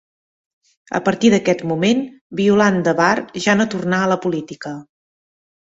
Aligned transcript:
A 0.99 1.01
partir 1.09 1.29
d'aquest 1.33 1.61
moment, 1.73 2.01
Violant 2.41 2.81
de 2.89 2.95
Bar 3.03 3.13
ja 3.47 3.57
no 3.61 3.71
tornà 3.77 4.03
a 4.07 4.11
la 4.15 4.21
política. 4.27 4.77